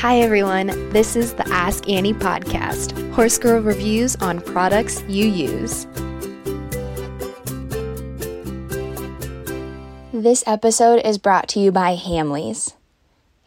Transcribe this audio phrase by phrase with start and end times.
[0.00, 0.68] Hi, everyone.
[0.90, 5.88] This is the Ask Annie podcast, Horse Girl reviews on products you use.
[10.12, 12.74] This episode is brought to you by Hamleys.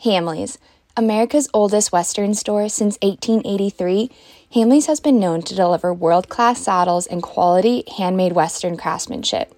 [0.03, 0.57] Hamleys,
[0.97, 4.11] America's oldest Western store since 1883,
[4.53, 9.55] Hamleys has been known to deliver world class saddles and quality handmade Western craftsmanship.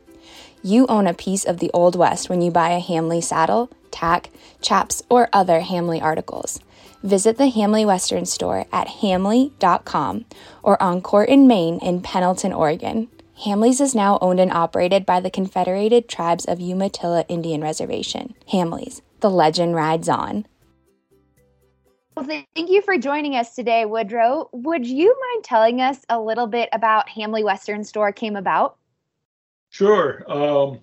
[0.62, 4.30] You own a piece of the Old West when you buy a Hamley saddle, tack,
[4.62, 6.60] chaps, or other Hamley articles.
[7.04, 10.24] Visit the Hamley Western store at hamley.com
[10.64, 13.10] or on Court in Main in Pendleton, Oregon.
[13.44, 18.34] Hamley's is now owned and operated by the Confederated Tribes of Umatilla Indian Reservation.
[18.50, 20.46] Hamley's, the legend rides on.
[22.16, 24.48] Well, thank you for joining us today, Woodrow.
[24.54, 28.78] Would you mind telling us a little bit about Hamley Western Store came about?
[29.72, 30.24] Sure.
[30.32, 30.80] Um,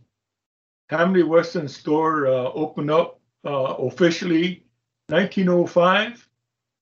[0.91, 4.66] Hamley Western Store uh, opened up uh, officially
[5.10, 6.28] 1905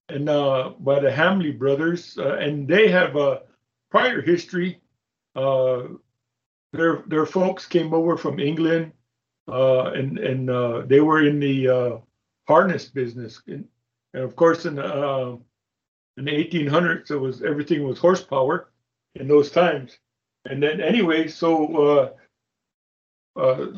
[0.08, 3.42] and uh, by the Hamley brothers, uh, and they have a
[3.90, 4.80] prior history.
[5.34, 5.82] Uh,
[6.72, 8.92] their their folks came over from England,
[9.48, 11.96] uh, and and uh, they were in the uh,
[12.46, 13.66] harness business, and,
[14.14, 15.38] and, of course in the
[16.16, 18.70] in the 1800s, it was everything was horsepower
[19.14, 19.98] in those times,
[20.44, 22.14] and then anyway, so.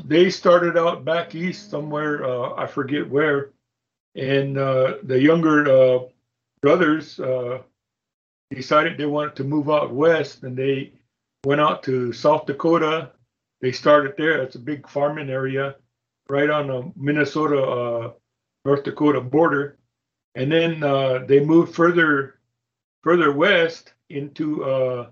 [0.07, 2.25] they started out back east somewhere,
[2.59, 3.53] I forget where,
[4.15, 5.99] and uh, the younger uh,
[6.63, 7.59] brothers uh,
[8.51, 10.93] decided they wanted to move out west, and they
[11.45, 13.11] went out to South Dakota.
[13.61, 14.43] They started there.
[14.43, 15.77] It's a big farming area
[16.29, 18.13] right on the Minnesota uh,
[18.65, 19.79] North Dakota border,
[20.35, 22.37] and then uh, they moved further
[23.03, 25.11] further west into uh,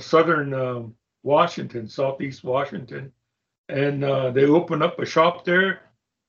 [0.00, 3.12] southern Washington, southeast Washington,
[3.68, 4.02] and
[4.34, 5.82] they opened up a shop there,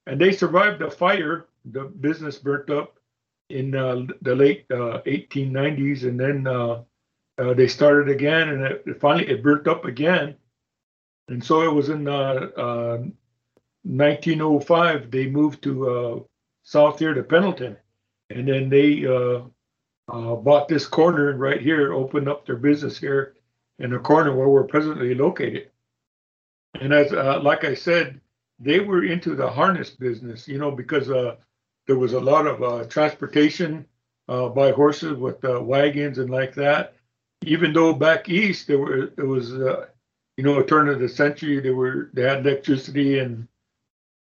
[0.06, 2.98] and they survived a fire the business burnt up
[3.50, 6.82] in uh, the late uh, 1890s, and then uh,
[7.38, 10.36] uh, they started again, and it, finally it burnt up again.
[11.28, 16.28] And so it was in 1905 uh, they moved to
[16.64, 17.78] south here to Pendleton,
[18.30, 19.02] and then they
[20.08, 23.36] bought this corner right here, opened up their business here
[23.80, 25.70] in the corner where we're presently located.
[26.80, 27.12] And as
[27.44, 28.20] like I said,
[28.60, 31.36] they were into the harness business, you know, because uh,
[31.92, 33.86] there was a lot of uh, transportation
[34.30, 36.94] uh, by horses with uh, wagons and like that.
[37.44, 39.88] Even though back east there were it was uh,
[40.38, 43.46] you know a turn of the century they were they had electricity and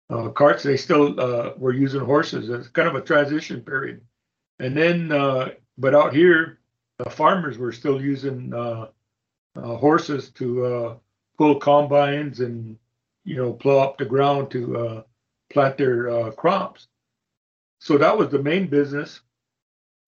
[0.10, 2.50] uh, carts they still uh, were using horses.
[2.50, 4.00] It's kind of a transition period.
[4.60, 5.10] And then
[5.78, 6.60] but out here
[6.98, 8.54] the farmers were still using
[9.58, 10.98] horses to
[11.38, 12.78] pull combines and
[13.26, 15.04] you know plow up the ground to
[15.50, 16.88] plant their crops.
[17.80, 19.22] So that was the main business.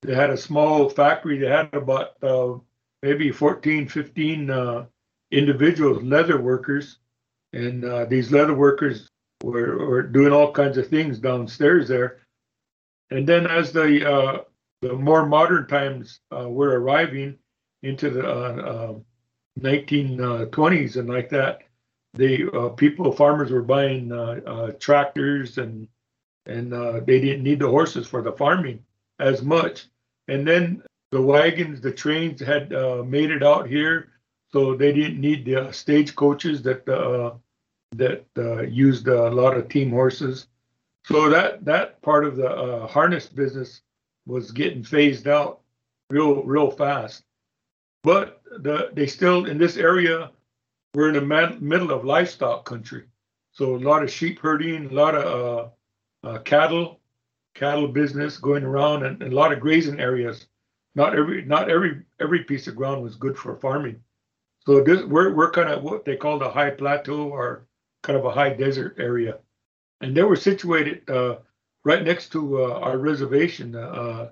[0.02, 1.38] They had a small factory.
[1.38, 2.56] They had about uh,
[3.02, 4.86] maybe 14, 15 uh,
[5.32, 6.98] individuals, leather workers.
[7.54, 9.10] And uh, these leather workers
[9.44, 12.20] were, were doing all kinds of things downstairs there.
[13.10, 14.38] And then as the, uh,
[14.81, 17.38] the more modern times uh, were arriving
[17.84, 19.02] into the
[19.60, 21.64] 1920s uh, and like that,
[22.14, 24.12] the people, farmers were buying
[24.80, 25.88] tractors and
[26.46, 28.84] and uh, they didn't need the horses for the farming
[29.19, 29.88] as much.
[30.28, 34.09] And then the wagons, the trains had uh, made it out here,
[34.51, 37.35] so they didn't need the uh, stage coaches that uh,
[37.94, 40.47] that uh, used a lot of team horses.
[41.06, 43.81] So that that part of the uh, harness business
[44.25, 45.62] was getting phased out
[46.09, 47.24] real real fast.
[48.03, 50.31] But the they still in this area
[50.94, 53.06] we're in the middle of livestock country,
[53.53, 55.72] so a lot of sheep herding, a lot of
[56.24, 57.00] uh, cattle,
[57.56, 60.48] cattle business going around, and, and, a lot of grazing areas.
[60.96, 64.02] Not every not every every piece of ground was good for farming.
[64.66, 67.66] So this we're we're kind of what they call the high plateau or
[68.04, 69.40] kind of a high desert area,
[70.02, 71.38] and they were situated uh,
[71.86, 73.75] right next to uh, our reservation.
[73.75, 74.30] Uh,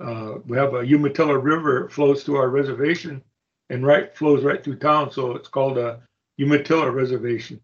[0.00, 3.22] uh, we have a Umatilla River flows through our reservation,
[3.68, 5.12] and right flows right through town.
[5.12, 6.00] So it's called a
[6.38, 7.60] Umatilla Reservation.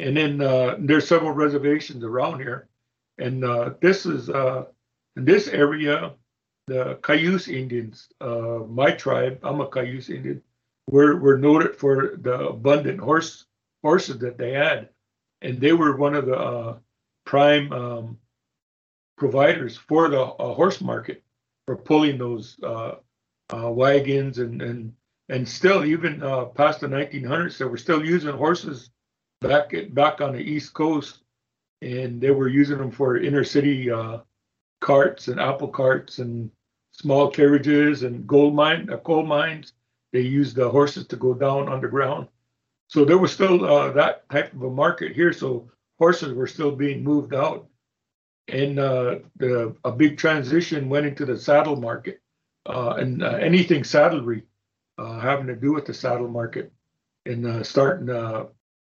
[0.00, 2.68] And then uh, there's several reservations around here.
[3.18, 4.64] And uh, this is uh,
[5.16, 6.12] in this area,
[6.66, 10.42] the Cayuse Indians, uh, my tribe, I'm a Cayuse Indian,
[10.88, 13.46] were, were noted for the abundant horse
[13.82, 14.88] horses that they had.
[15.42, 16.76] And they were one of the uh,
[17.24, 18.18] prime um,
[19.16, 21.22] providers for the uh, horse market
[21.66, 22.96] for pulling those uh,
[23.50, 24.92] wagons and, and
[25.28, 26.20] and still even
[26.54, 28.90] past the 1900s, they were still using horses
[29.40, 31.18] back at, back on the East Coast
[31.86, 34.18] and they were using them for inner city uh,
[34.80, 36.50] carts and apple carts and
[36.90, 39.72] small carriages and gold mine uh, coal mines.
[40.12, 42.28] They used the horses to go down underground.
[42.88, 45.32] So there was still uh, that type of a market here.
[45.32, 47.66] So horses were still being moved out,
[48.48, 52.20] and uh, the, a big transition went into the saddle market
[52.66, 54.44] uh, and uh, anything saddlery
[54.98, 56.72] having to do with the saddle market,
[57.26, 58.06] and starting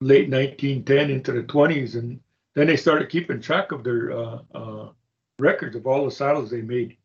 [0.01, 2.21] late 1910 into the 20s, and
[2.55, 4.41] then they started keeping track of their
[5.39, 6.97] records of all the saddles they made,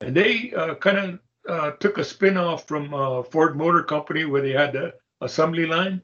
[0.00, 4.42] and they kind of uh, took a spin off from uh, Ford Motor Company where
[4.42, 6.02] they had the assembly line.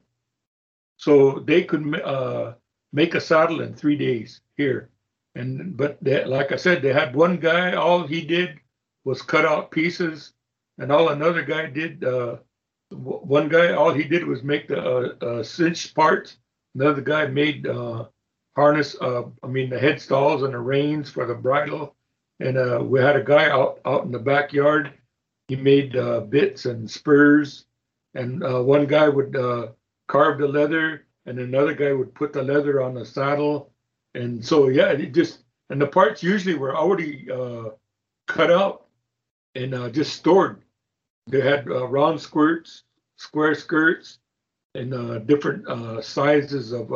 [0.97, 2.55] So they could uh,
[2.93, 4.91] make a saddle in three days here.
[5.35, 7.75] And but they, like I said, they had one guy.
[7.75, 8.59] All he did
[9.05, 10.33] was cut out pieces,
[10.79, 12.03] and all another guy did.
[12.03, 12.39] Uh,
[12.91, 16.39] one guy, all he did was make the uh, uh, cinch parts.
[16.75, 17.67] Another guy made
[18.57, 18.97] harness.
[19.01, 21.95] I mean, the head stalls and the reins for the bridle.
[22.41, 24.93] And we had a guy out out in the backyard
[25.49, 27.67] he made uh, bits and spurs,
[28.15, 29.69] and uh, one guy would uh,
[30.09, 33.71] carve the leather, and another guy would put the leather on the saddle,
[34.15, 37.71] and so yeah, it just and the parts usually were already uh,
[38.27, 38.87] cut out
[39.55, 40.63] and uh, just stored.
[41.29, 42.83] They had uh, round skirts,
[43.17, 44.19] square skirts,
[44.75, 46.93] and different sizes of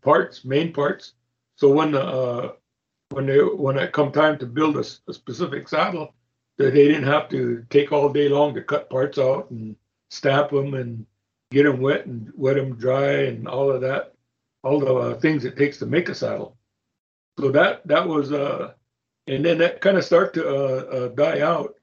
[0.00, 1.14] parts, main parts.
[1.56, 2.56] So when the
[3.10, 6.14] when they when it come time to build a, a specific saddle,
[6.58, 9.76] that they didn't have to take all day long to cut parts out and
[10.10, 11.06] stamp them and
[11.50, 14.14] get them wet and wet them dry and all of that,
[14.62, 16.56] all the uh, things it takes to make a saddle.
[17.38, 18.72] So that that was, uh,
[19.26, 21.74] and then that kind of started to uh, uh, die out.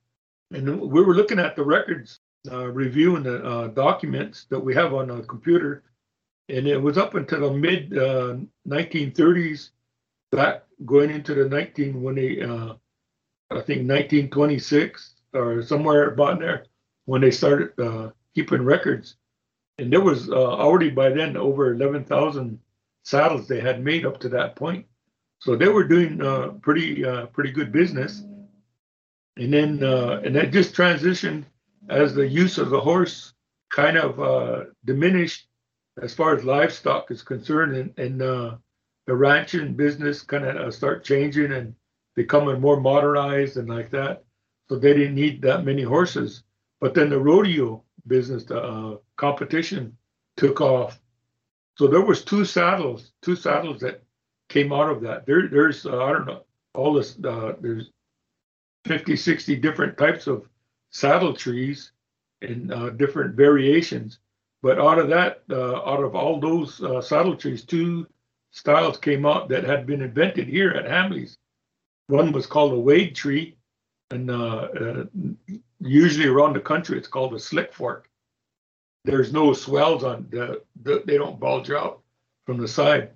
[0.52, 2.20] And we were looking at the records,
[2.52, 5.84] uh, reviewing the uh, documents that we have on the computer,
[6.50, 9.70] and it was up until the mid 1930s,
[10.32, 12.42] back going into the 19 when they
[13.52, 16.66] I think 1926 or somewhere about there
[17.06, 19.16] when they started uh, keeping records.
[19.78, 22.60] And there was uh, already by then over 11,000
[23.04, 24.86] saddles they had made up to that point.
[25.40, 28.24] So they were doing uh, pretty uh, pretty good business.
[29.38, 31.46] And then uh, and that just transitioned
[31.90, 33.34] as the use of the horse
[33.70, 35.48] kind of uh, diminished
[36.02, 41.52] as far as livestock is concerned, and, and the ranching business kind of start changing
[41.52, 41.76] and
[42.16, 44.24] becoming more modernized and like that.
[44.70, 46.44] So they didn't need that many horses.
[46.80, 49.98] But then the rodeo business, the uh, competition
[50.38, 51.00] took off.
[51.78, 54.04] So there was two saddles, two saddles that
[54.50, 55.26] came out of that.
[55.26, 57.18] There, there's uh, I don't know all this.
[57.24, 57.92] Uh, there's
[58.86, 60.48] 50, 60 different types of
[60.90, 61.92] saddle trees
[62.42, 64.20] and uh, different variations.
[64.62, 68.08] But out of that, uh, out of all those uh, saddle trees, two
[68.52, 71.38] styles came out that had been invented here at Hamley's.
[72.08, 73.56] One was called a Wade tree,
[74.12, 75.04] and uh, uh,
[75.80, 78.10] usually around the country it's called a slick fork.
[79.04, 82.02] There's no swells on the, the they don't bulge out
[82.46, 83.12] from the side.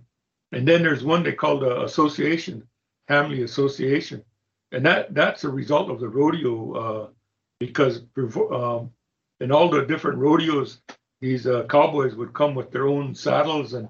[0.52, 2.68] And then there's one they call the association,
[3.08, 4.24] Hamley Association,
[4.72, 7.08] and that that's a result of the rodeo uh,
[7.60, 8.02] because
[8.52, 8.92] um,
[9.40, 10.80] in all the different rodeos,
[11.22, 13.88] these uh, cowboys would come with their own saddles and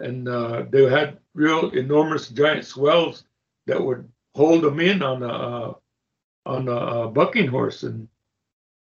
[0.00, 3.24] and uh, they had real enormous giant swells
[3.66, 5.74] that would hold them in on a uh,
[6.44, 8.08] on a uh, bucking horse, and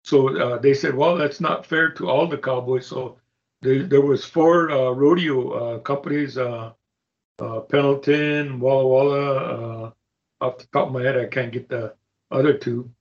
[0.03, 2.85] so uh, they said, well, that's not fair to all the cowboys.
[2.85, 3.17] So
[3.61, 6.37] they, there was four uh, rodeo uh, companies,
[7.37, 9.93] Pendleton, Walla Walla.
[10.41, 11.95] off the top of my head, I can't get the
[12.31, 12.91] other two.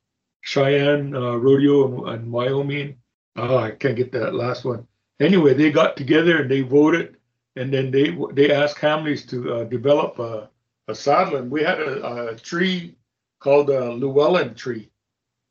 [0.41, 2.97] Cheyenne Rodeo and Wyoming.
[3.39, 4.87] Oh, I can't get that last one.
[5.21, 7.17] Anyway, they got together and they voted,
[7.57, 10.51] and then they they asked Hamleys to uh, develop a
[10.89, 12.97] a saddling, we had a, a tree
[13.41, 14.91] called a Llewellyn tree,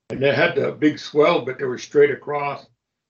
[0.09, 2.65] and it had a big swell, but they were straight across.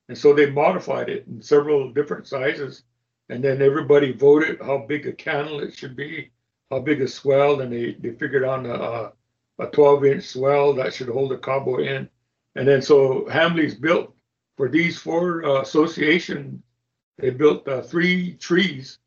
[0.09, 2.83] And so they modified it in several different sizes.
[3.29, 6.31] And then everybody voted how big a cantle it should be,
[6.69, 7.61] how big a swell.
[7.61, 9.11] And they, they figured on a,
[9.59, 12.09] a 12 inch swell that should hold a cowboy in.
[12.55, 14.15] And then so Hamley's built
[14.57, 16.61] for these four uh, associations,
[17.17, 18.99] they built uh, three trees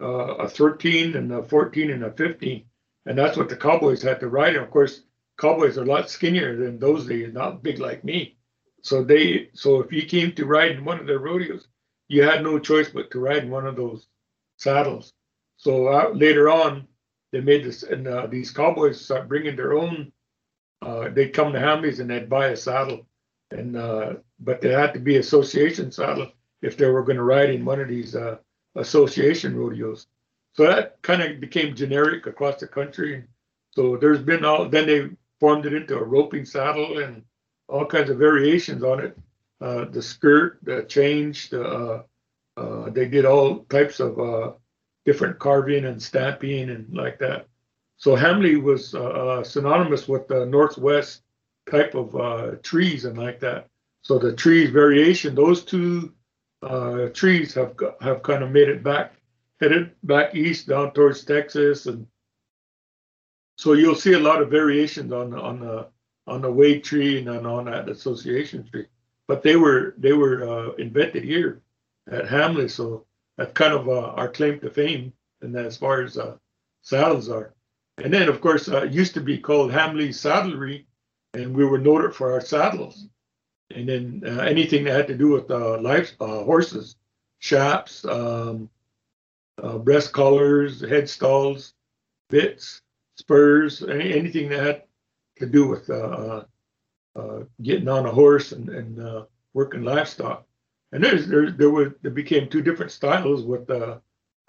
[0.00, 2.64] uh, a 13 and a 14 and a 15,
[3.06, 4.56] and that's what the Cowboys had to ride.
[4.56, 5.02] And of course,
[5.38, 8.36] Cowboys are a lot skinnier than those days, not big like me.
[8.82, 11.68] So they, so if you came to ride in one of their rodeos,
[12.08, 14.06] you had no choice but to ride in one of those
[14.56, 15.12] saddles.
[15.56, 16.88] So uh, later on,
[17.32, 20.12] they made this, and uh, these Cowboys start bringing their own.
[20.82, 23.06] Uh, they'd come to Hamleys and they'd buy a saddle,
[23.50, 26.30] and uh, but there had to be association saddle
[26.62, 28.36] if they were going to ride in one of these uh,
[28.76, 30.06] association rodeos.
[30.54, 33.24] So that kind of became generic across the country.
[33.70, 34.68] So there's been all.
[34.68, 37.22] Then they formed it into a roping saddle and
[37.68, 39.18] all kinds of variations on it.
[39.60, 42.02] Uh, the skirt, the change, the uh,
[42.56, 44.52] uh, they did all types of uh,
[45.04, 47.46] different carving and stamping and like that.
[47.96, 51.22] So Hamley was uh, uh, synonymous with the Northwest
[51.68, 53.68] type of trees and like that.
[54.02, 56.12] So the trees variation, those two
[57.14, 59.14] trees have have kind of made it back,
[59.60, 62.06] headed back east down towards Texas, and
[63.56, 65.88] so you'll see a lot of variations on on the
[66.26, 68.86] on the Wade tree and on, on that association tree.
[69.28, 71.62] But they were they were uh, invented here
[72.10, 75.12] at Hamley, so that's kind of uh, our claim to fame,
[75.42, 76.36] and as far as uh,
[76.82, 77.54] saddles are.
[77.98, 80.86] And then, of course, uh, it used to be called Hamley Saddlery,
[81.34, 83.06] and we were noted for our saddles.
[83.74, 86.96] And then uh, anything that had to do with uh, life, uh, horses,
[87.38, 88.68] chaps, um,
[89.78, 91.74] breast collars, head stalls,
[92.30, 92.82] bits,
[93.16, 94.82] spurs, any, anything that had
[95.38, 95.86] to do with
[97.62, 100.46] getting on a horse and, and working livestock.
[100.92, 104.00] And there's there there were there became two different styles with the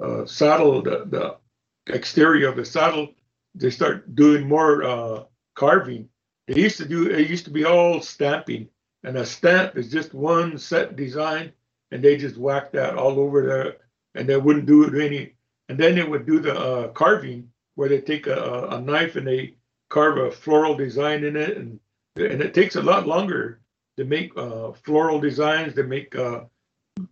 [0.02, 3.14] uh, saddle the, the exterior of the saddle.
[3.54, 5.24] They start doing more uh,
[5.54, 6.10] carving
[6.48, 8.68] they used to do it used to be all stamping
[9.04, 11.52] and a stamp is just one set design
[11.92, 13.78] and they just whack that all over there
[14.16, 15.34] and they wouldn't do it any
[15.70, 19.28] and then they would do the uh, carving where they take a, a knife and
[19.28, 19.56] they
[19.90, 21.80] carve a floral design in it and
[22.16, 23.62] and it takes a lot longer
[23.98, 26.42] to make uh, floral designs, to make uh,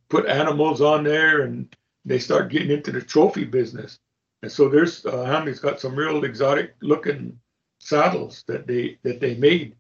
[0.10, 1.74] put animals on there, and
[2.06, 4.00] they start getting into the trophy business.
[4.42, 7.40] And so there's uh, Hamley's got some real exotic looking
[7.80, 9.76] saddles that they that they made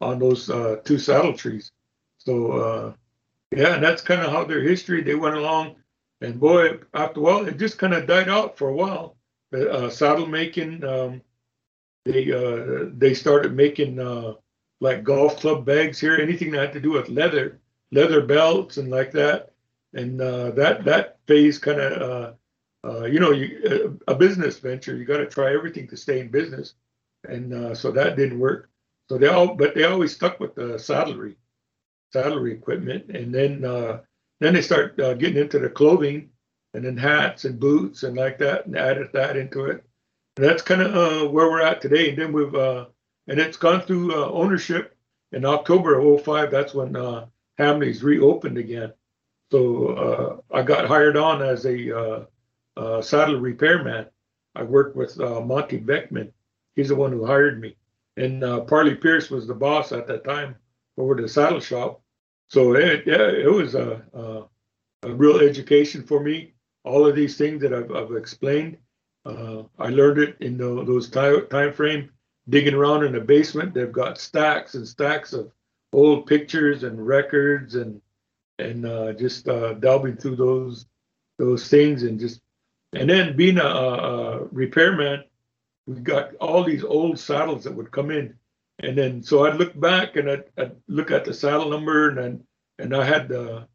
[0.00, 1.72] on those uh, two saddle trees.
[2.18, 2.92] So uh,
[3.50, 5.02] yeah, and that's kind of how their history.
[5.02, 5.76] They went along,
[6.20, 9.16] and boy, after a while, it just kind of died out for a while.
[9.52, 11.22] Uh, saddle making, um,
[12.04, 14.34] they uh, they started making uh,
[14.80, 17.58] like golf club bags here, anything that had to do with leather,
[17.90, 19.52] leather belts and like that.
[19.94, 24.94] And uh, that that phase kind of, uh, uh, you know, you, a business venture,
[24.96, 26.74] you got to try everything to stay in business.
[27.24, 28.70] And uh, so that didn't work.
[29.08, 31.36] So they all, but they always stuck with the saddlery,
[32.12, 33.08] saddlery equipment.
[33.10, 34.00] And then uh,
[34.40, 36.30] then they start uh, getting into the clothing
[36.74, 39.82] and then hats and boots and like that and added that into it.
[40.36, 42.10] And that's kind of where we're at today.
[42.10, 42.54] And then we've
[43.28, 44.96] and it's gone through uh, ownership
[45.32, 46.50] in October of 05.
[46.50, 47.26] That's when uh,
[47.58, 48.92] Hamley's reopened again.
[49.52, 52.24] So uh, I got hired on as a uh,
[52.76, 54.06] uh, saddle repairman.
[54.54, 56.32] I worked with uh, Monty Beckman.
[56.78, 57.76] He's the one who hired me.
[58.16, 60.54] And Parley Pierce was the boss at that time
[60.96, 62.00] over the saddle shop.
[62.48, 66.54] So it, yeah, it was a, a, a, real education for me.
[66.84, 68.76] All of these things that I've, I've explained,
[69.26, 72.10] I learned it in the, those time, time frame
[72.48, 73.74] digging around in the basement.
[73.74, 75.50] They've got stacks and stacks of
[75.92, 78.00] old pictures and records and
[78.60, 80.86] and uh, just uh, delving through those
[81.38, 82.40] those things and just
[82.92, 85.24] and then being a, a, repairman,
[85.88, 88.34] we got all these old saddles that would come in,
[88.80, 92.18] and then so I'd look back and I'd, I'd look at the saddle number and
[92.18, 92.44] then
[92.80, 93.66] and I had uh,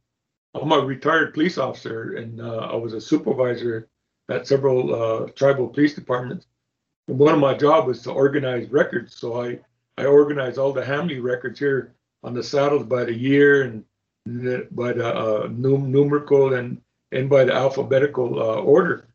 [0.55, 3.89] I'm a retired police officer and uh, I was a supervisor
[4.29, 6.48] at several uh, tribal police departments
[7.08, 9.15] And one of my job was to organize records.
[9.17, 9.60] So I,
[9.98, 13.86] I organized all the Hamley records here on the saddles by the year and
[14.72, 19.08] by the uh, num- numerical and, and by the alphabetical uh, order.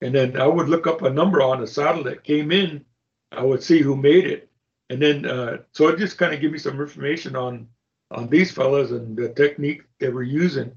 [0.00, 2.84] And then I would look up a number on the saddle that came in.
[3.32, 4.48] I would see who made it.
[4.90, 7.68] And then, uh, so it just kind of give me some information on,
[8.10, 10.72] on these fellas and the technique they were using.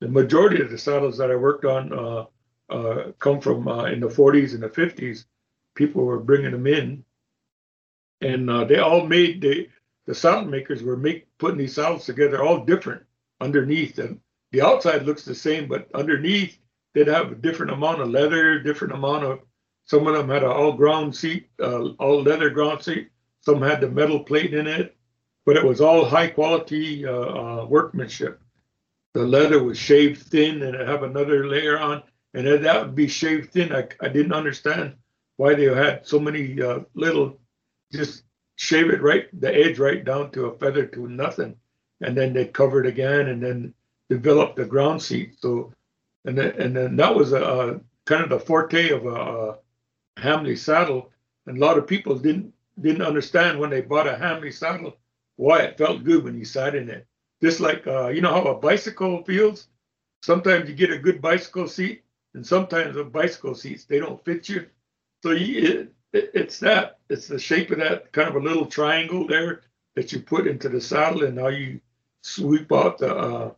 [0.00, 2.24] The majority of the saddles that I worked on uh,
[2.70, 5.24] uh, come from uh, in the 40s and the 50s
[5.74, 7.04] people were bringing them in,
[8.20, 9.68] and uh, they all made the
[10.06, 13.02] the saddle makers were make putting these saddles together all different
[13.40, 14.20] underneath, and
[14.52, 16.58] the outside looks the same, but underneath
[16.94, 19.40] they'd have a different amount of leather, different amount of.
[19.86, 23.10] Some of them had an all ground seat, uh, all leather ground seat.
[23.40, 24.96] Some had the metal plate in it,
[25.44, 28.40] but it was all high quality uh, uh, workmanship.
[29.12, 33.08] The leather was shaved thin, and it have another layer on, and that would be
[33.08, 33.74] shaved thin.
[33.74, 34.94] I, I didn't understand
[35.36, 37.38] why they had so many uh, little,
[37.92, 38.22] just
[38.56, 41.56] shave it right, the edge right down to a feather to nothing.
[42.00, 43.74] And then they cover it again and then
[44.08, 45.34] develop the ground seat.
[45.40, 45.72] So,
[46.24, 49.58] and then, and then that was a, kind of the forte of a, a
[50.16, 51.10] Hamley saddle.
[51.46, 54.96] And a lot of people didn't didn't understand when they bought a Hamley saddle
[55.36, 57.06] why it felt good when you sat in it.
[57.42, 59.68] Just like uh, you know how a bicycle feels.
[60.22, 62.02] Sometimes you get a good bicycle seat,
[62.34, 64.66] and sometimes the bicycle seats they don't fit you.
[65.22, 66.98] So you, it, it's that.
[67.10, 69.62] It's the shape of that kind of a little triangle there
[69.94, 71.80] that you put into the saddle, and now you
[72.22, 73.50] sweep out the uh,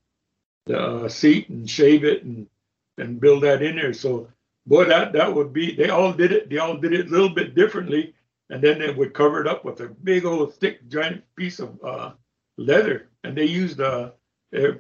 [0.67, 2.49] the uh, seat and shave it and
[2.99, 3.93] and build that in there.
[3.93, 4.29] So,
[4.67, 5.75] boy, that that would be.
[5.75, 6.51] They all did it.
[6.51, 8.15] They all did it a little bit differently,
[8.51, 11.79] and then they would cover it up with a big old thick giant piece of
[11.85, 12.13] uh,
[12.57, 14.11] leather, and they used uh,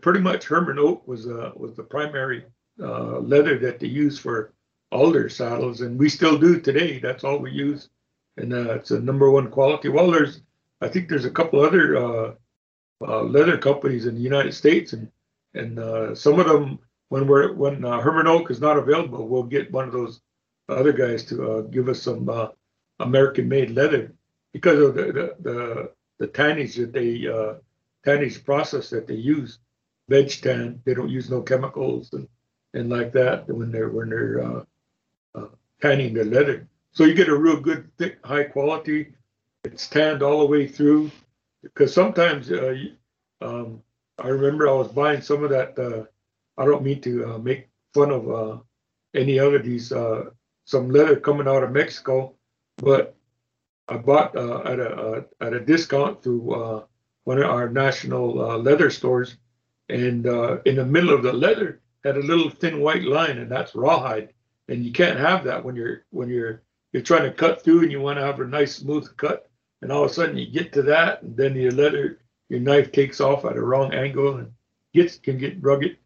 [0.01, 2.45] pretty much Hermann Oak was uh, was the primary
[2.81, 4.53] uh, leather that they used for
[4.93, 6.99] all their saddles, and we still do today.
[6.99, 7.89] That's all we use,
[8.37, 9.89] and uh, it's a number one quality.
[9.89, 10.43] Well, there's
[10.81, 12.35] I think there's a couple other uh,
[13.07, 15.11] uh, leather companies in the United States, and
[15.55, 19.45] and uh, some of them when we're when uh, Hermann Oak is not available, we'll
[19.45, 20.21] get one of those
[20.69, 22.49] other guys to uh, give us some uh,
[23.01, 24.13] American-made leather
[24.53, 27.55] because of the the the, the tannage that they uh,
[28.05, 29.59] tannage process that they use,
[30.09, 30.81] veg tan.
[30.85, 32.29] They don't use no chemicals and
[32.75, 34.65] and like that when they're when they're uh,
[35.35, 35.49] uh,
[35.81, 36.69] tanning the leather.
[36.93, 39.13] So you get a real good, thick, high quality.
[39.65, 41.11] It's tanned all the way through.
[41.63, 42.75] Because sometimes, uh,
[43.43, 43.83] um,
[44.19, 46.09] I remember I was buying some of that.
[46.57, 48.59] Uh, I don't mean to uh, make fun of uh,
[49.15, 50.31] any other these uh,
[50.65, 52.35] some leather coming out of Mexico,
[52.79, 53.17] but
[53.89, 56.85] I bought uh, at a at a discount through
[57.25, 59.37] one of our national leather stores,
[59.89, 60.27] and
[60.65, 64.33] in the middle of the leather had a little thin white line, and that's rawhide.
[64.69, 67.93] And you can't have that when you're when you're you're trying to cut through and
[67.93, 69.49] you want to have a nice smooth cut.
[69.83, 72.91] And all of a sudden you get to that and then your leather your knife
[72.91, 74.53] takes off at a wrong angle and
[74.95, 75.99] gets can get rugged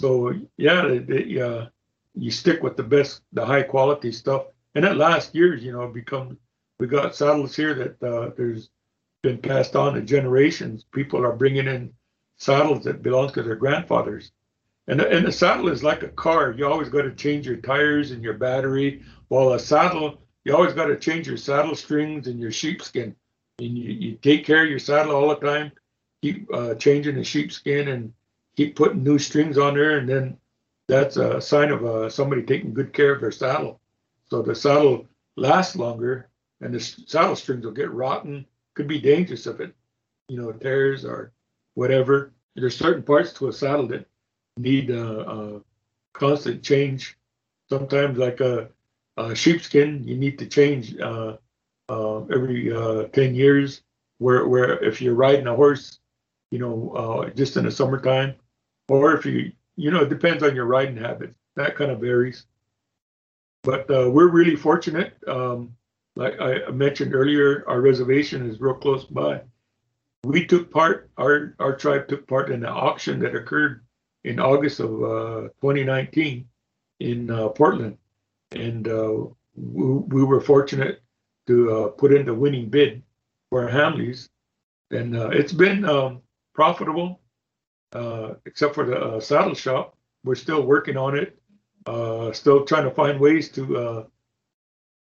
[0.00, 1.66] so yeah the, uh,
[2.14, 5.86] you stick with the best the high quality stuff and that last years you know
[5.88, 6.38] become
[6.78, 8.70] we got saddles here that uh, there's
[9.22, 11.92] been passed on to generations people are bringing in
[12.36, 14.32] saddles that belong to their grandfathers
[14.90, 16.50] and, and the saddle is like a car.
[16.50, 19.02] You always got to change your tires and your battery.
[19.28, 23.14] While a saddle, you always got to change your saddle strings and your sheepskin.
[23.60, 25.70] And you, you take care of your saddle all the time.
[26.22, 28.12] Keep uh, changing the sheepskin and
[28.60, 29.96] keep putting new strings on there.
[29.96, 30.36] And then
[30.86, 33.80] that's a sign of uh, somebody taking good care of their saddle.
[34.28, 36.28] So the saddle lasts longer
[36.60, 38.44] and the saddle strings will get rotten.
[38.74, 39.74] Could be dangerous if it,
[40.28, 41.32] you know, tears or
[41.72, 42.34] whatever.
[42.54, 44.06] There's certain parts to a saddle that
[44.58, 45.60] need a, a
[46.12, 47.16] constant change.
[47.70, 48.68] Sometimes, like a,
[49.16, 51.36] a, sheepskin, you need to change uh,
[51.88, 53.82] uh, every uh, 10 years.
[54.18, 55.98] Where, where if you're riding a horse,
[56.50, 58.34] you know, uh, just in the summertime,
[58.90, 61.38] or if you, you know, it depends on your riding habits.
[61.54, 62.46] That kind of varies.
[63.62, 65.14] But uh, we're really fortunate.
[65.28, 65.76] Um,
[66.16, 69.42] like I mentioned earlier, our reservation is real close by.
[70.24, 73.84] We took part, our, our tribe took part in an auction that occurred
[74.24, 76.48] in August of uh, 2019
[76.98, 77.96] in uh, Portland,
[78.50, 79.24] and uh,
[79.54, 81.00] we, we, were fortunate
[81.46, 83.02] to uh, put in the winning bid
[83.48, 84.28] for Hamleys,
[84.90, 86.20] and uh, it's been um,
[86.54, 87.20] profitable,
[87.92, 89.96] uh, except for the uh, saddle shop.
[90.24, 91.38] We're still working on it,
[91.86, 93.76] uh, still trying to find ways to.
[93.76, 94.04] Uh,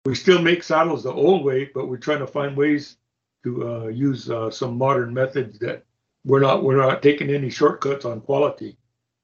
[0.06, 2.98] we still make saddles the old way, but we're trying to find ways
[3.44, 5.84] to use some modern methods that
[6.26, 8.78] we're not we're not taking any shortcuts on quality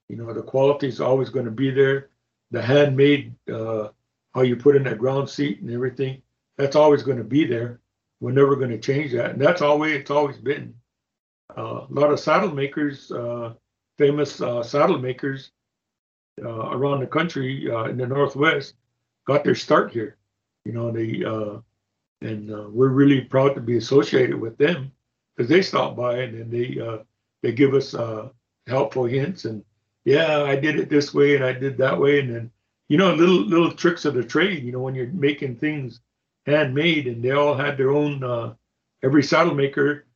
[0.07, 2.09] you know, the quality is always going to be there.
[2.51, 3.89] The handmade, uh,
[4.33, 6.21] how you put in that ground seat and everything,
[6.57, 7.81] that's always going to be there.
[8.19, 10.73] We're never going to change that, and that's always it's always been.
[11.55, 13.53] A lot of saddle makers, uh,
[13.97, 15.51] famous uh, saddle makers
[16.43, 18.75] uh, around the country in the Northwest,
[19.25, 20.17] got their start here.
[20.65, 21.23] You know, they
[22.21, 24.91] and we're really proud to be associated with them
[25.35, 26.77] because they stop by and then they
[27.41, 27.95] they give us
[28.67, 29.63] helpful hints and
[30.07, 32.51] yeah, I did it this way and I did that way, and then
[32.87, 34.63] you know little little tricks of the trade.
[34.63, 35.99] You know when you're making things
[36.45, 38.23] handmade, and they all had their own.
[38.23, 38.53] Uh,
[39.03, 40.06] every saddle maker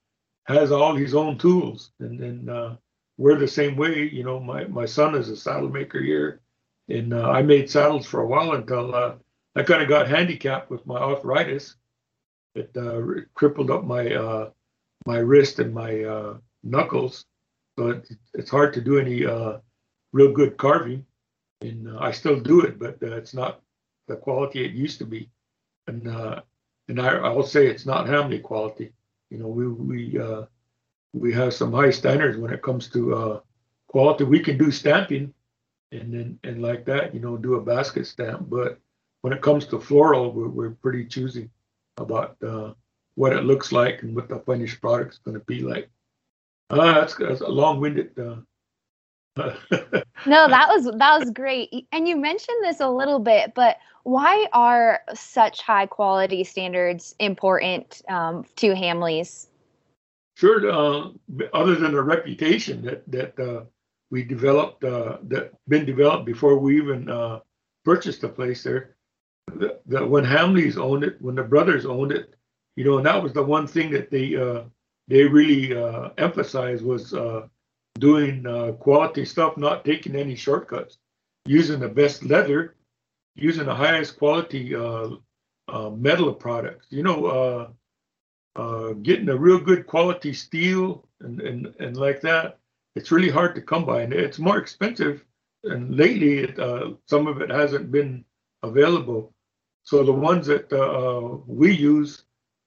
[0.46, 2.76] has all his own tools, and then uh,
[3.18, 4.10] we're the same way.
[4.10, 6.42] You know, my my son is a saddle maker here,
[6.90, 9.16] and uh, I made saddles for a while until uh,
[9.56, 11.76] I kind of got handicapped with my arthritis.
[12.56, 13.02] It uh,
[13.34, 14.50] crippled up my uh,
[15.06, 17.26] my wrist and my uh, knuckles,
[17.78, 19.26] so it, it's hard to do any
[20.14, 21.06] real good carving,
[21.62, 23.62] and I still do it, but it's not
[24.08, 25.30] the quality it used to be.
[25.88, 26.08] And
[26.88, 28.92] and I, I'll say it's not Hamley quality.
[29.32, 30.44] You know, we we uh,
[31.14, 33.40] we have some high standards when it comes to uh,
[33.88, 34.26] quality.
[34.26, 35.34] We can do stamping,
[35.92, 38.50] and then and like that, you know, do a basket stamp.
[38.50, 38.78] But
[39.22, 41.50] when it comes to floral, we're, we're pretty choosy
[41.98, 42.74] about uh,
[43.16, 45.90] what it looks like and what the finished product is going to be like.
[46.70, 48.38] Uh, that's, that's a long-winded uh,
[49.38, 51.88] no, that was that was great.
[51.92, 58.02] And you mentioned this a little bit, but why are such high quality standards important
[58.10, 59.48] um, to Hamleys?
[60.36, 60.70] Sure.
[60.70, 61.10] Uh,
[61.54, 63.64] other than the reputation that that uh,
[64.10, 67.40] we developed, uh, that been developed before we even uh,
[67.86, 68.96] purchased the place there.
[69.56, 72.36] The, the, when Hamleys owned it, when the brothers owned it,
[72.76, 74.64] you know, and that was the one thing that they uh,
[75.08, 77.14] they really uh, emphasized was
[78.00, 78.44] doing
[78.80, 80.98] quality stuff, not taking any shortcuts,
[81.46, 82.76] using the best leather
[83.36, 85.10] using the highest quality uh,
[85.68, 86.88] uh, metal products.
[86.90, 92.58] You know, uh, uh, getting a real good quality steel and, and, and like that,
[92.96, 94.02] it's really hard to come by.
[94.02, 95.24] And it's more expensive.
[95.64, 98.26] And lately, it, uh, some of it hasn't been
[98.64, 99.34] available.
[99.84, 102.24] So the ones that uh, we use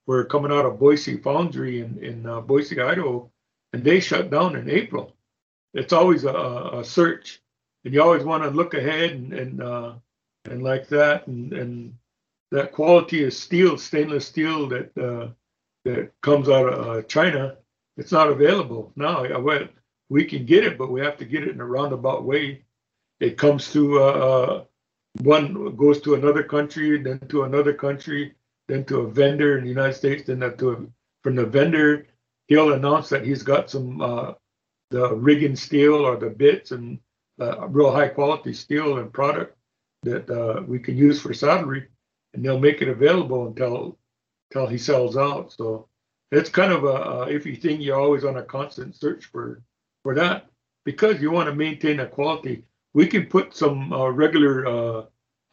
[0.06, 3.30] were coming out of Boise Foundry in, in Boise, Idaho,
[3.74, 5.16] and they shut down in April.
[5.74, 7.42] It's always a, a search,
[7.84, 10.00] and you always want to look ahead and, and
[10.50, 11.94] and like that, and, and
[12.52, 15.28] that quality of steel, stainless steel that uh,
[15.84, 17.56] that comes out of uh, China,
[17.96, 19.24] it's not available now.
[19.24, 19.68] I
[20.08, 22.62] we can get it, but we have to get it in a roundabout way.
[23.18, 24.64] It comes to uh, uh,
[25.22, 28.34] one goes to another country, then to another country,
[28.68, 30.76] then to a vendor in the United States, then to a,
[31.24, 32.06] from the vendor,
[32.48, 34.33] he'll announce that he's got some uh,
[34.90, 36.98] the rigging steel or the bits and
[37.40, 39.57] uh, real high quality steel and product
[40.02, 41.87] that uh, we can use for saddlery,
[42.33, 43.98] and they'll make it available until
[44.50, 45.52] until he sells out.
[45.52, 45.88] So
[46.30, 47.80] it's kind of a, a iffy thing.
[47.80, 49.62] You're always on a constant search for
[50.02, 50.46] for that
[50.85, 52.64] because you want to maintain a quality.
[52.92, 55.04] We can put some uh, regular uh,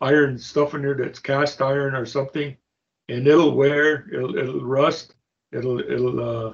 [0.02, 2.56] iron stuff in there that's cast iron or something,
[3.10, 5.16] and it'll wear, it'll, it'll rust,
[5.52, 6.54] it'll it'll uh,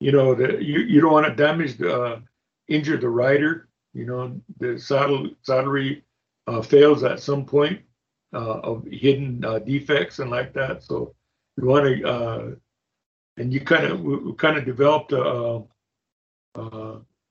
[0.00, 2.20] you know the, you you don't want to damage the uh,
[2.68, 3.68] injure the rider.
[3.94, 6.02] You know the saddle saddlery
[6.46, 7.80] uh, fails at some point
[8.32, 10.82] uh, of hidden uh, defects and like that.
[10.82, 11.14] So
[11.56, 12.50] we want to, uh,
[13.36, 15.60] and you kind of we, kind of developed uh,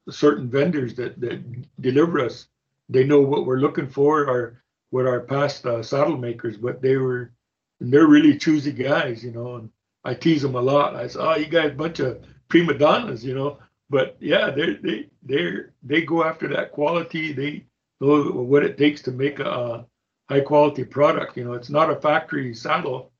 [0.09, 2.47] certain vendors that that deliver us.
[2.89, 7.31] They know what we're looking for, or what our past saddle makers, but they were,
[7.81, 9.55] and they're really choosy guys, you know.
[9.55, 9.69] And
[10.03, 10.95] I tease them a lot.
[10.95, 15.09] I say, "Oh, you guys, bunch of prima donnas, you know." But yeah, they they
[15.23, 15.51] they
[15.83, 17.33] they go after that quality.
[17.33, 17.65] They
[18.01, 19.85] know what it takes to make a
[20.29, 21.37] high quality product.
[21.37, 23.11] You know, it's not a factory saddle.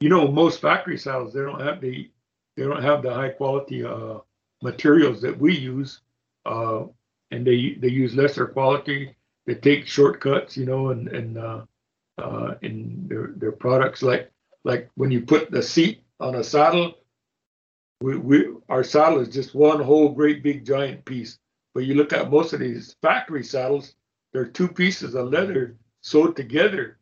[0.00, 2.10] You know, most factory saddles they don't have the
[2.56, 4.18] they don't have the high quality uh,
[4.62, 6.00] materials that we use,
[6.46, 6.84] uh,
[7.30, 9.14] and they they use lesser quality.
[9.46, 11.62] They take shortcuts, you know, and and uh,
[12.18, 14.30] uh, in their their products like
[14.64, 16.94] like when you put the seat on a saddle.
[18.00, 21.38] We, we our saddle is just one whole great big giant piece.
[21.74, 23.94] But you look at most of these factory saddles,
[24.32, 26.98] they're two pieces of leather sewed together.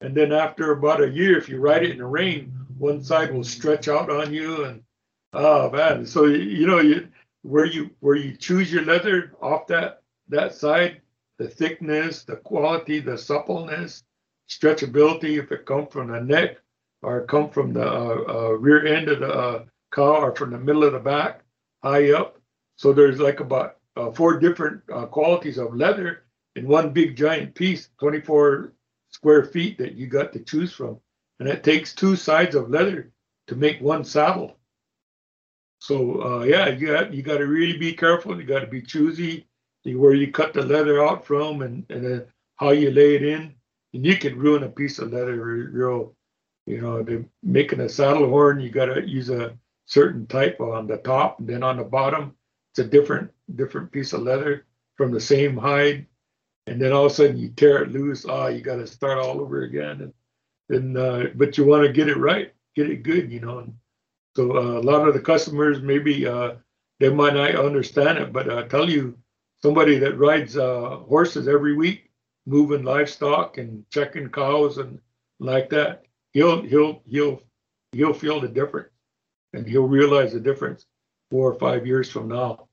[0.00, 3.32] And then after about a year, if you ride it in the rain, one side
[3.32, 4.82] will stretch out on you and
[5.32, 6.04] oh man.
[6.06, 7.08] So you know you
[7.42, 11.00] where you where you choose your leather off that that side,
[11.38, 14.02] the thickness, the quality, the suppleness,
[14.48, 16.58] stretchability, if it come from the neck
[17.02, 19.66] or come from the uh, uh, rear end of the
[19.98, 21.42] uh, or from the middle of the back,
[21.82, 22.40] high up.
[22.76, 26.24] So there's like about uh, four different uh, qualities of leather
[26.56, 28.72] in one big giant piece, 24
[29.10, 30.98] square feet that you got to choose from.
[31.40, 33.12] And it takes two sides of leather
[33.48, 34.56] to make one saddle.
[35.78, 38.40] So uh, yeah, you got you got to really be careful.
[38.40, 39.46] You got to be choosy
[39.84, 42.24] where you cut the leather out from and and then
[42.56, 43.54] how you lay it in.
[43.92, 45.36] And you could ruin a piece of leather
[45.72, 46.14] real.
[46.66, 48.58] You know, making a saddle horn.
[48.58, 52.34] You got to use a certain type on the top, and then on the bottom,
[52.72, 54.66] it's a different different piece of leather
[54.96, 56.06] from the same hide
[56.66, 58.24] and then all of a sudden you tear it loose.
[58.28, 60.00] Oh, you got to start all over again.
[60.00, 60.12] And,
[60.70, 63.58] and uh, but you want to get it right, get it good, you know.
[63.58, 63.74] And
[64.34, 66.54] so uh, a lot of the customers maybe uh,
[67.00, 69.18] they might not understand it, but I tell you,
[69.62, 72.10] somebody that rides uh, horses every week,
[72.46, 74.98] moving livestock and checking cows and
[75.38, 77.42] like that, he'll he'll he'll
[77.92, 78.90] he'll feel the difference,
[79.54, 80.84] and he'll realize the difference
[81.30, 82.68] four or five years from now.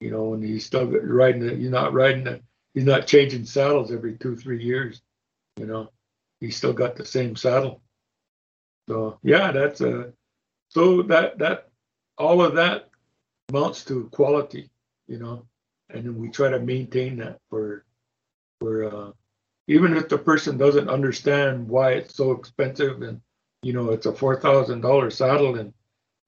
[0.00, 2.42] You know, when he's still riding it, you're not riding it
[2.74, 5.00] he's not changing saddles every two three years.
[5.56, 5.90] You know,
[6.40, 7.80] he's still got the same saddle.
[8.88, 10.12] So yeah, that's a
[10.68, 11.68] so that that
[12.18, 12.90] all of that
[13.48, 14.70] amounts to quality.
[15.06, 15.46] You know,
[15.88, 17.84] and we try to maintain that for
[18.60, 19.12] for uh,
[19.68, 23.20] even if the person doesn't understand why it's so expensive and
[23.62, 25.72] you know it's a four thousand dollar saddle and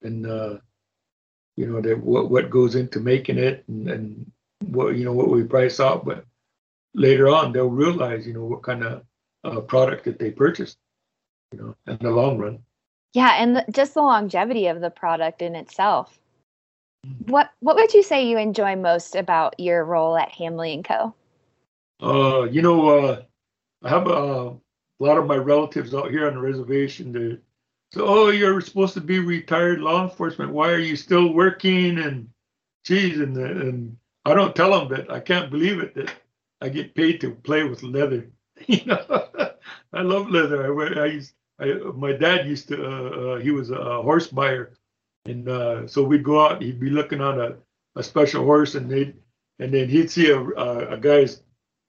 [0.02, 0.58] and uh,
[1.56, 4.32] you know that what what goes into making it and, and
[4.64, 6.24] what you know what we price out, but
[6.94, 9.02] later on they'll realize you know what kind of
[9.44, 10.78] uh, product that they purchased,
[11.52, 12.58] you know, in the long run.
[13.14, 16.18] Yeah, and the, just the longevity of the product in itself.
[17.26, 21.14] What what would you say you enjoy most about your role at Hamley and Co?
[22.02, 23.22] Uh, you know, uh,
[23.82, 27.12] I have uh, a lot of my relatives out here on the reservation.
[27.12, 27.38] They
[27.92, 30.52] so, oh, you're supposed to be retired law enforcement.
[30.52, 31.98] Why are you still working?
[31.98, 32.28] And
[32.84, 36.12] geez, and, and I don't tell them that I can't believe it that
[36.60, 38.30] I get paid to play with leather.
[38.66, 39.28] you know,
[39.92, 40.66] I love leather.
[40.66, 41.02] I, wear.
[41.02, 44.72] I used, I, my dad used to, uh, uh, he was a horse buyer.
[45.24, 47.56] And uh, so we'd go out, he'd be looking on a,
[47.96, 49.14] a special horse and they'd,
[49.58, 51.42] and then he'd see a, a, a guy's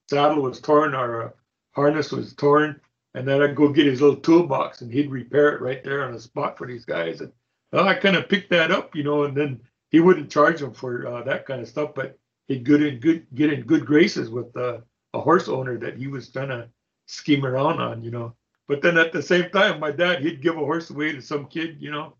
[0.09, 1.33] saddle was torn or a
[1.73, 2.79] harness was torn
[3.13, 6.13] and then I'd go get his little toolbox and he'd repair it right there on
[6.13, 7.21] the spot for these guys.
[7.21, 7.31] And
[7.73, 9.59] I kind of picked that up, you know, and then
[9.91, 12.17] he wouldn't charge them for uh, that kind of stuff, but
[12.47, 14.79] he'd get in good get in good graces with uh,
[15.13, 16.69] a horse owner that he was trying to
[17.07, 18.35] scheme around on, you know.
[18.67, 21.47] But then at the same time, my dad he'd give a horse away to some
[21.47, 22.15] kid, you know.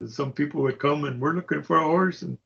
[0.00, 2.38] And some people would come and we're looking for a horse, and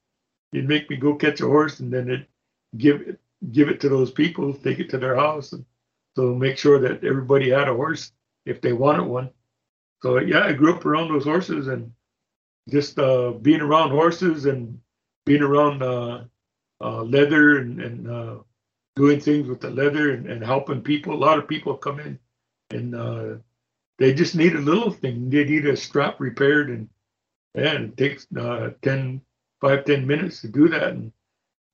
[0.53, 2.29] he'd make me go catch a horse, and then it
[2.77, 3.21] give it
[3.53, 5.65] give it to those people, take it to their house, and
[6.17, 8.13] so make sure that everybody had a horse
[8.47, 9.31] if they wanted one.
[10.03, 11.93] So yeah, I grew up around those horses and
[12.69, 14.81] just uh, being around horses and
[15.27, 16.25] being around uh,
[16.81, 18.37] uh, leather and, and uh,
[18.97, 21.15] doing things with the leather and, and, helping people.
[21.15, 22.19] A lot of people come in
[22.71, 23.35] and uh,
[23.99, 25.31] they just need a little thing.
[25.31, 26.89] They need a strap repaired and
[27.55, 29.21] and it takes uh, 10,
[29.61, 30.89] 5, 10 minutes to do that.
[30.89, 31.13] And,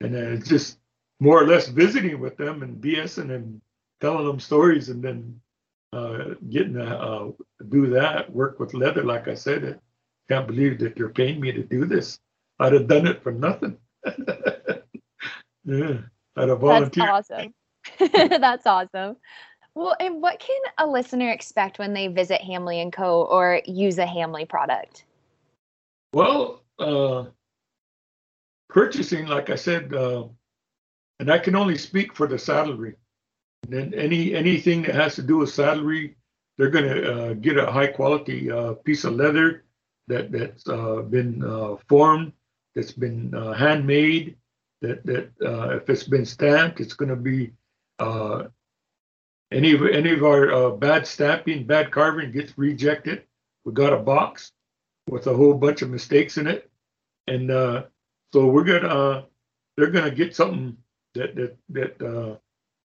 [0.03, 0.79] and it's just
[1.21, 3.61] more or less visiting with them and BSing and
[4.01, 5.41] telling them stories and then
[5.93, 7.31] uh, getting to uh,
[7.69, 9.03] do that, work with leather.
[9.03, 12.19] Like I said, I can't believe that you're paying me to do this.
[12.59, 13.79] I'd have done it for nothing.
[15.65, 15.99] yeah,
[16.37, 17.09] I'd have volunteered.
[17.09, 17.55] That's awesome.
[18.41, 19.17] That's awesome.
[19.75, 23.23] Well, and what can a listener expect when they visit Hamley and Co.
[23.23, 25.05] or use a Hamley product?
[26.13, 27.27] Well, uh,
[28.69, 30.25] purchasing, like I said, uh,
[31.21, 32.95] and I can only speak for the saddlery.
[33.69, 36.17] Then any anything that has to do with saddlery,
[36.57, 39.65] they're going to uh, get a high quality uh, piece of leather
[40.09, 42.33] that that's uh, been uh, formed,
[42.75, 44.37] that's been uh, handmade.
[44.83, 47.53] That that uh, if it's been stamped, it's going to be
[49.53, 53.25] any of any of our bad stamping, bad carving gets rejected.
[53.65, 54.53] We got a box
[55.09, 56.71] with a whole bunch of mistakes in it,
[57.27, 57.51] and
[58.33, 59.27] so we're gonna
[59.77, 60.77] they're gonna get something
[61.15, 62.41] that that that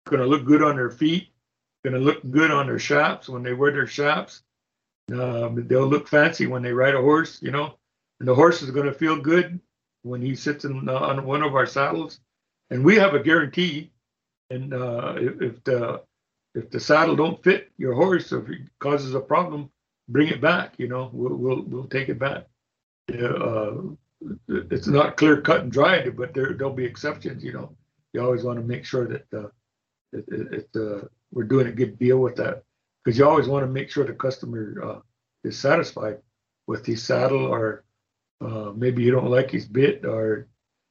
[0.06, 1.30] going to look good on their feet,
[1.84, 4.44] going to look good on their chaps when they wear their chaps.
[5.12, 7.76] Um, they'll look fancy when they ride a horse, you know,
[8.20, 9.60] and the horse is going to feel good
[10.02, 12.20] when he sits in, uh, on one of our saddles.
[12.70, 13.92] And we have a guarantee.
[14.50, 16.02] And uh, if, if, the
[16.54, 19.70] if the saddle don't fit your horse, or if it causes a problem,
[20.08, 20.76] bring it back.
[20.78, 22.46] You know, we'll we'll, we'll take it back.
[23.12, 23.72] Uh,
[24.48, 27.44] it's not clear cut and dried, but there there'll be exceptions.
[27.44, 27.76] You know,
[28.14, 29.48] you always want to make sure that uh,
[30.18, 32.64] it, it, it uh, we're doing a good deal with that.
[33.04, 35.00] Because you always want to make sure the customer uh,
[35.44, 36.18] is satisfied
[36.68, 37.84] with his saddle or
[38.42, 40.48] uh, maybe you don't like his bit or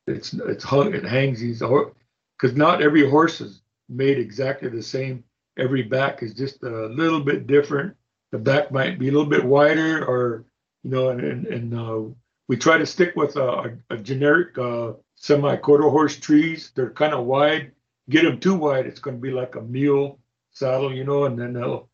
[0.07, 5.25] it's it's hung it hangs his because not every horse is made exactly the same.
[5.59, 7.95] Every back is just a little bit different.
[8.33, 10.45] The back might be a little bit wider or
[10.83, 12.03] you know and and, and uh,
[12.49, 16.73] we try to stick with a, a generic uh, semi quarter horse trees.
[16.75, 17.73] They're kind of wide
[18.11, 20.19] get them too wide, it's going to be like a mule
[20.51, 21.89] saddle, you know, and then they'll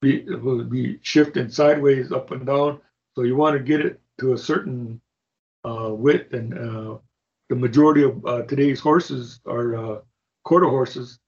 [0.00, 2.80] be will be shifting sideways up and down.
[3.14, 5.00] So you want to get it to a certain
[5.64, 6.98] uh, width, and uh,
[7.48, 10.00] the majority of uh, today's horses are uh,
[10.44, 11.18] quarter horses,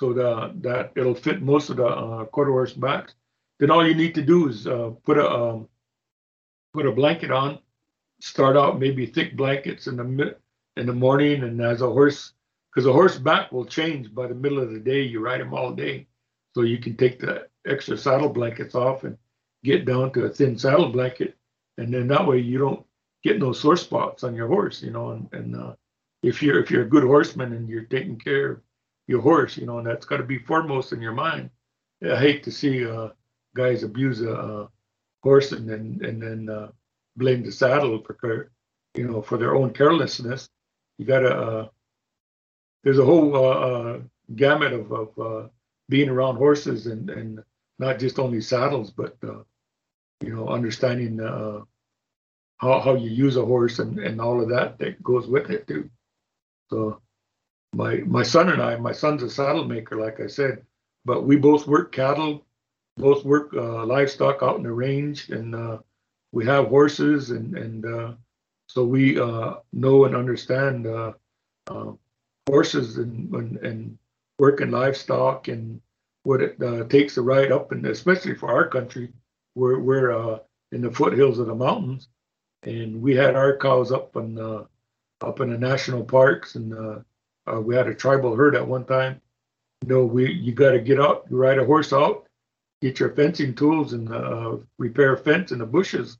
[0.00, 3.14] so that that it'll fit most of the uh, quarter horse backs.
[3.60, 5.68] Then all you need to do is uh, put a um,
[6.72, 7.58] put a blanket on.
[8.20, 10.36] Start out maybe thick blankets in the
[10.76, 12.33] in the morning, and as a horse
[12.74, 15.02] because the horse back will change by the middle of the day.
[15.02, 16.08] You ride him all day,
[16.54, 19.16] so you can take the extra saddle blankets off and
[19.62, 21.36] get down to a thin saddle blanket,
[21.78, 22.84] and then that way you don't
[23.22, 24.82] get no sore spots on your horse.
[24.82, 25.74] You know, and, and uh,
[26.22, 28.60] if you're if you're a good horseman and you're taking care of
[29.06, 31.50] your horse, you know, and that's got to be foremost in your mind.
[32.02, 33.10] I hate to see uh,
[33.54, 34.68] guys abuse a, a
[35.22, 36.68] horse and then and then uh,
[37.16, 38.50] blame the saddle for
[38.94, 40.48] you know for their own carelessness.
[40.98, 41.68] You gotta uh,
[42.84, 43.98] there's a whole uh, uh,
[44.36, 45.48] gamut of, of uh,
[45.88, 47.42] being around horses and, and
[47.78, 49.42] not just only saddles, but uh,
[50.20, 55.02] you know, understanding how how you use a horse and, and all of that that
[55.02, 55.90] goes with it too.
[56.70, 57.00] So
[57.74, 60.64] my my son and I, my son's a saddle maker, like I said,
[61.04, 62.46] but we both work cattle,
[62.96, 65.78] both work uh, livestock out in the range, and uh,
[66.32, 68.12] we have horses, and and uh,
[68.68, 69.14] so we
[69.72, 70.86] know and understand
[72.48, 73.98] horses and, and and
[74.38, 75.80] working livestock and
[76.24, 76.58] what it
[76.90, 79.12] takes to ride up, and especially for our country,
[79.54, 80.40] we're we're
[80.72, 82.08] in the foothills of the mountains,
[82.62, 84.38] and we had our cows up in
[85.20, 86.74] up in the national parks and
[87.46, 89.20] uh, we had a tribal herd at one time.
[89.82, 92.26] You know, we you got to get out, you ride a horse out,
[92.80, 96.18] get your fencing tools and uh, repair a fence in the bushes,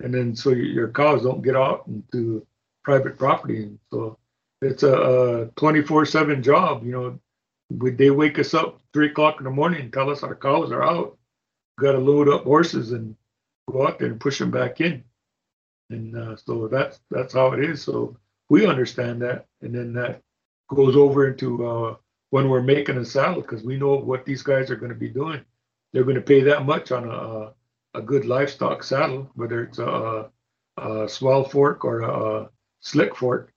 [0.00, 2.46] and then so your cows don't get out into
[2.82, 3.62] private property.
[3.62, 4.18] And so
[4.64, 6.84] it's a 24/7 job.
[6.84, 7.20] You know,
[7.70, 10.72] we, they wake us up three o'clock in the morning and tell us our cows
[10.72, 11.18] are out.
[11.78, 13.16] Got to load up horses and
[13.70, 15.02] go out there and push them back in.
[15.90, 17.82] And uh, so that's that's how it is.
[17.82, 18.16] So
[18.48, 20.22] we understand that, and then that
[20.68, 21.96] goes over into uh,
[22.30, 25.08] when we're making a saddle because we know what these guys are going to be
[25.08, 25.40] doing.
[25.92, 27.52] They're going to pay that much on a
[27.94, 30.30] a good livestock saddle, whether it's a,
[30.76, 32.50] a swell fork or a,
[32.80, 33.50] slick fork.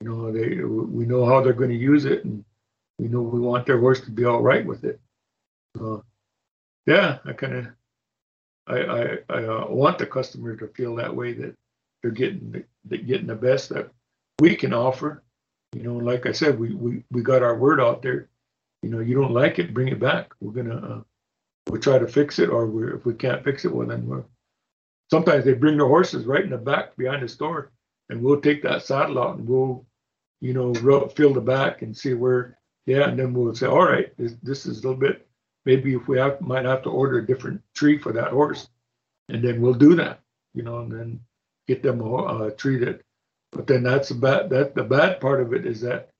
[0.00, 2.44] You know, they we know how they're going to use it, and
[2.98, 4.98] we know we want their horse to be all right with it.
[5.76, 6.04] So,
[6.86, 7.66] yeah, I kind of
[8.66, 11.54] I I, I uh, want the customer to feel that way that
[12.02, 13.90] they're getting the, getting the best that
[14.38, 15.22] we can offer
[15.74, 18.28] you know, like I said, we we we got our word out there.
[18.82, 20.32] You know, you don't like it, bring it back.
[20.40, 21.02] We're gonna uh,
[21.68, 24.24] we'll try to fix it, or we if we can't fix it, well then we're.
[25.10, 27.72] Sometimes they bring their horses right in the back behind the store,
[28.08, 29.84] and we'll take that saddle out and we'll,
[30.40, 34.16] you know, fill the back and see where, yeah, and then we'll say, all right,
[34.16, 35.26] this, this is a little bit.
[35.66, 38.68] Maybe if we have might have to order a different tree for that horse,
[39.28, 40.20] and then we'll do that,
[40.54, 41.20] you know, and then
[41.68, 43.04] get them a, treated.
[43.52, 46.10] but then that's the bad that the bad part of it is that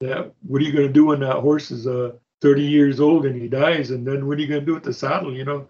[0.00, 2.10] that what are you going to do when that horse is uh
[2.42, 4.82] 30 years old and he dies and then what are you going to do with
[4.82, 5.68] the saddle you know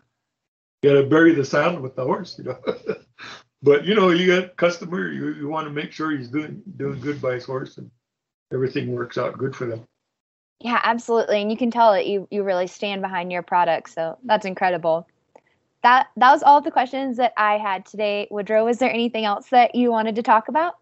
[0.82, 2.58] you got to bury the saddle with the horse you know
[3.62, 7.00] but you know you got customer you, you want to make sure he's doing doing
[7.00, 7.90] good by his horse and
[8.52, 9.86] everything works out good for them.
[10.60, 11.40] Yeah absolutely.
[11.40, 15.06] And you can tell that you you really stand behind your product so that's incredible.
[15.82, 18.28] That that was all the questions that i had today.
[18.30, 20.78] Woodrow was there anything else that you wanted to talk about?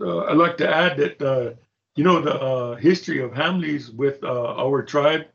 [0.00, 1.52] Uh, I'd like to add that uh,
[1.96, 5.26] you know the uh, history of Hamleys with uh, our tribe.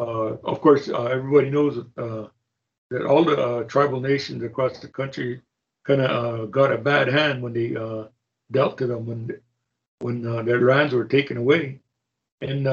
[0.00, 5.40] Uh, of course, uh, everybody knows that all the tribal nations across the country
[5.84, 7.76] kind of got a bad hand when they
[8.50, 9.40] dealt to them when
[10.00, 11.80] when their lands were taken away.
[12.40, 12.64] And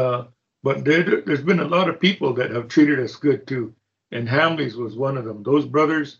[0.64, 3.74] but there, has been a lot of people that have treated us good too,
[4.12, 5.44] and Hamleys was one of them.
[5.44, 6.18] Those brothers,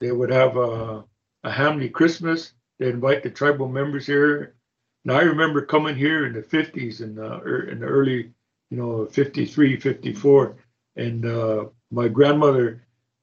[0.00, 1.04] they would have a,
[1.44, 4.56] a Hamley Christmas they invite the tribal members here.
[5.04, 8.32] Now I remember coming here in the 50s and uh, er, in the early,
[8.70, 10.56] you know, 53, 54,
[10.96, 12.82] and uh, my grandmother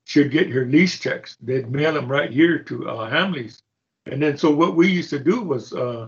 [0.09, 1.37] should get her lease checks.
[1.39, 3.61] They'd mail them right here to uh, Hamleys.
[4.07, 6.07] And then so what we used to do was uh,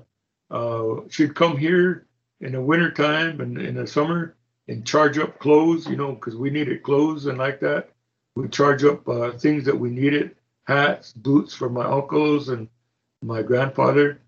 [0.50, 2.08] uh, she'd come here
[2.40, 4.36] in the wintertime and in the summer
[4.68, 7.92] and charge up clothes, you know, because we needed clothes and like that.
[8.36, 12.68] We charge up uh, things that we needed, hats, boots for my uncles and
[13.22, 14.20] my grandfather,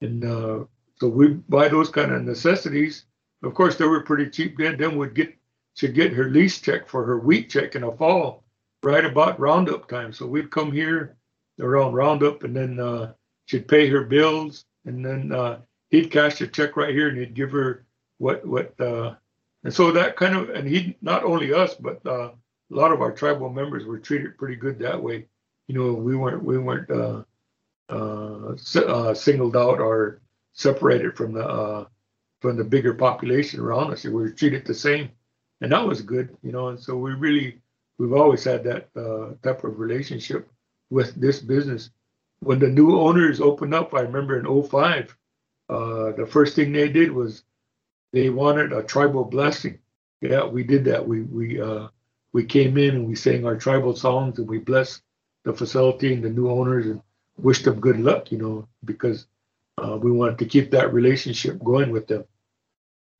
[0.00, 0.64] and uh,
[1.00, 3.04] so we buy those kind of necessities.
[3.42, 4.78] Of course, they were pretty cheap then.
[4.78, 5.36] Then we'd get
[5.74, 8.44] she'd get her lease check for her wheat check in the fall,
[8.82, 10.12] right about roundup time.
[10.12, 11.16] So we'd come here
[11.60, 13.12] around roundup, and then uh,
[13.46, 15.58] she'd pay her bills, and then uh,
[15.90, 17.84] he'd cash the check right here, and he'd give her
[18.18, 18.78] what what.
[18.80, 19.14] Uh,
[19.64, 23.00] and so that kind of, and he not only us, but uh, a lot of
[23.00, 25.26] our tribal members were treated pretty good that way.
[25.66, 27.22] You know, we weren't we weren't uh,
[27.88, 30.20] uh, singled out or
[30.52, 31.84] separated from the uh,
[32.40, 34.04] from the bigger population around us.
[34.04, 35.10] We were treated the same,
[35.60, 36.68] and that was good, you know.
[36.68, 37.60] And so we really
[37.98, 40.48] we've always had that uh, type of relationship
[40.90, 41.90] with this business.
[42.40, 45.16] When the new owners opened up, I remember in 05,
[45.68, 47.42] uh, the first thing they did was
[48.12, 49.78] they wanted a tribal blessing.
[50.20, 51.06] Yeah, we did that.
[51.06, 51.88] We we uh,
[52.32, 55.02] we came in and we sang our tribal songs and we blessed
[55.44, 57.00] the facility and the new owners and
[57.36, 59.26] wished them good luck, you know, because
[59.78, 62.24] uh, we wanted to keep that relationship going with them.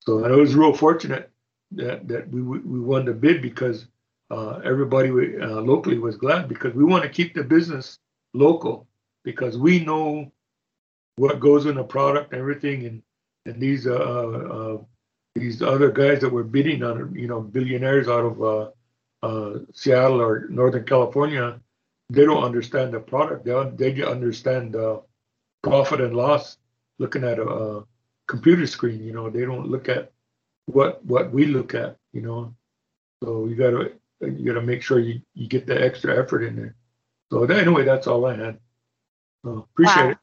[0.00, 1.30] So I was real fortunate
[1.72, 3.86] that that we we won the bid because
[4.30, 7.98] uh, everybody uh, locally was glad because we want to keep the business
[8.34, 8.86] local
[9.24, 10.30] because we know
[11.16, 13.02] what goes in the product and everything and
[13.46, 14.78] and these uh, uh
[15.34, 18.70] these other guys that were bidding on you know billionaires out of uh,
[19.22, 21.58] uh, Seattle or Northern California
[22.10, 23.44] they don't understand the product.
[23.44, 25.00] They they understand uh,
[25.62, 26.56] profit and loss.
[26.98, 27.84] Looking at a
[28.26, 29.04] computer screen.
[29.04, 30.10] You know, they don't look at
[30.66, 31.96] what what we look at.
[32.12, 32.54] You know,
[33.22, 36.74] so you gotta you gotta make sure you you get the extra effort in there.
[37.30, 38.58] So anyway, that's all I had.
[39.44, 40.10] So appreciate wow.
[40.10, 40.18] it.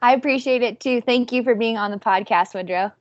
[0.00, 1.00] I appreciate it too.
[1.00, 2.92] Thank you for being on the podcast, Woodrow.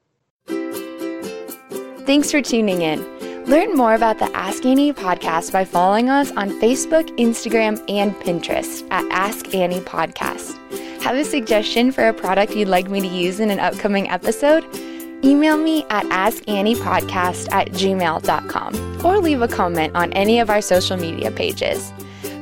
[2.06, 3.06] Thanks for tuning in.
[3.46, 8.86] Learn more about the Ask Annie podcast by following us on Facebook, Instagram, and Pinterest
[8.92, 10.58] at Ask Annie Podcast.
[11.02, 14.66] Have a suggestion for a product you'd like me to use in an upcoming episode?
[15.24, 20.98] Email me at askanniepodcast at gmail.com or leave a comment on any of our social
[20.98, 21.92] media pages.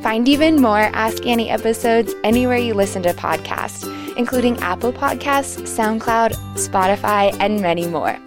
[0.01, 3.85] Find even more Ask Annie episodes anywhere you listen to podcasts,
[4.17, 8.17] including Apple Podcasts, SoundCloud, Spotify, and many more.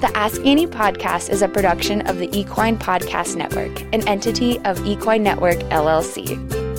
[0.00, 4.84] The Ask Annie podcast is a production of the Equine Podcast Network, an entity of
[4.86, 6.69] Equine Network LLC.